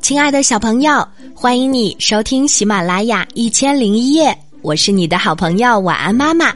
[0.00, 6.54] 亲爱的小朋友，欢迎你收听喜马拉雅一千零一夜，我是你的好朋友晚安妈妈。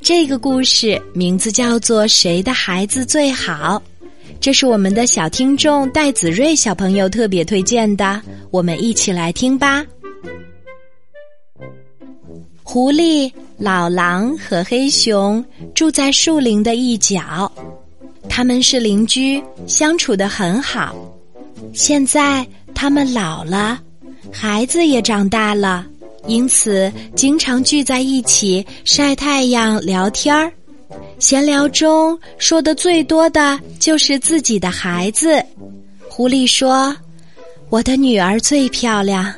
[0.00, 3.82] 这个故事名字叫做《谁的孩子最好》，
[4.40, 9.84] 这是我们的小听众戴子睿小朋友特别推荐的，我们一起来听吧。
[12.62, 15.44] 狐狸、老狼和黑熊
[15.74, 17.50] 住在树林的一角。
[18.28, 20.94] 他们是邻居，相处的很好。
[21.72, 23.80] 现在他们老了，
[24.32, 25.84] 孩子也长大了，
[26.26, 30.52] 因此经常聚在一起晒太阳、聊天儿。
[31.18, 35.44] 闲聊中说的最多的就是自己的孩子。
[36.08, 36.96] 狐狸说
[37.70, 39.32] ：“我的女儿最漂亮，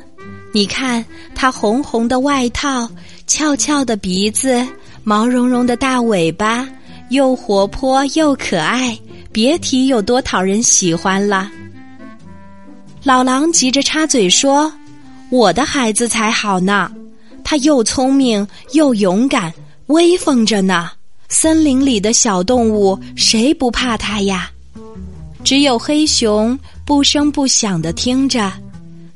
[0.53, 2.89] 你看她红红的外套，
[3.25, 4.65] 翘翘的鼻子，
[5.03, 6.67] 毛茸茸的大尾巴。”
[7.11, 8.97] 又活泼又可爱，
[9.33, 11.51] 别提有多讨人喜欢了。
[13.03, 14.71] 老狼急着插嘴说
[15.29, 16.89] ：“我的孩子才好呢，
[17.43, 19.53] 他又聪明又勇敢，
[19.87, 20.89] 威风着呢。
[21.27, 24.49] 森林里的小动物谁不怕他呀？”
[25.43, 28.49] 只有黑熊不声不响的听着，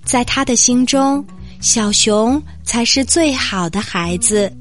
[0.03, 1.25] 在他的心中，
[1.62, 4.52] 小熊才是最好的孩子。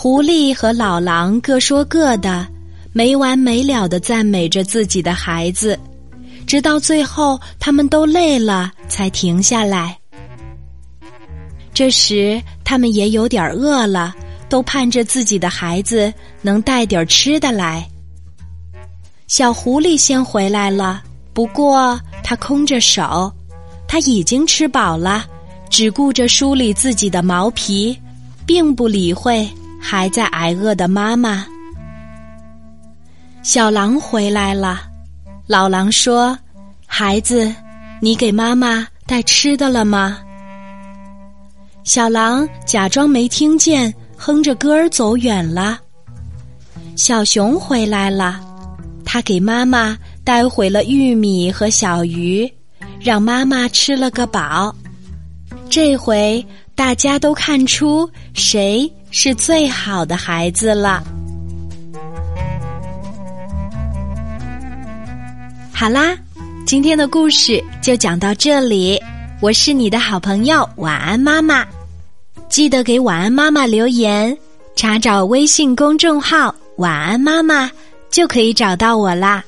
[0.00, 2.46] 狐狸和老狼各说各的，
[2.92, 5.76] 没完没了的赞美着自己的孩子，
[6.46, 9.98] 直到最后他们都累了才停下来。
[11.74, 14.14] 这时他们也有点饿了，
[14.48, 17.84] 都盼着自己的孩子能带点吃的来。
[19.26, 23.32] 小狐狸先回来了，不过他空着手，
[23.88, 25.26] 他已经吃饱了，
[25.68, 27.98] 只顾着梳理自己的毛皮，
[28.46, 29.44] 并不理会。
[29.80, 31.46] 还在挨饿的妈妈，
[33.42, 34.82] 小狼回来了。
[35.46, 36.38] 老狼说
[36.86, 37.54] ：“孩子，
[38.02, 40.18] 你给妈妈带吃的了吗？”
[41.84, 45.78] 小狼假装没听见，哼着歌儿走远了。
[46.96, 48.40] 小熊回来了，
[49.04, 52.52] 他给妈妈带回了玉米和小鱼，
[53.00, 54.74] 让妈妈吃了个饱。
[55.70, 56.44] 这回
[56.78, 58.90] 大家都看出谁。
[59.10, 61.02] 是最好的孩子了。
[65.72, 66.14] 好啦，
[66.66, 69.00] 今天的故事就讲到这里。
[69.40, 71.66] 我是你的好朋友晚安妈妈，
[72.50, 74.36] 记得给晚安妈妈留言，
[74.76, 77.70] 查找微信公众号“晚安妈妈”
[78.12, 79.42] 就可以找到我啦。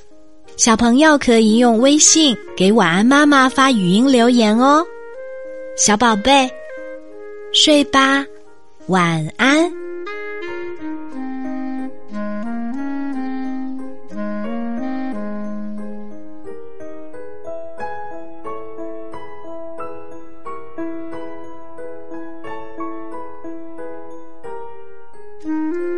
[0.57, 4.83] 小朋友可以用微信给晚安妈妈发语音留言哦。
[5.77, 6.51] 小宝贝，
[7.53, 8.25] 睡吧。
[8.87, 9.71] 晚安。
[25.43, 25.90] Mm-hmm.